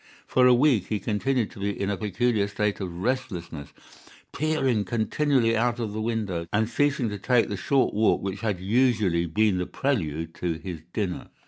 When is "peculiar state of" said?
1.95-2.91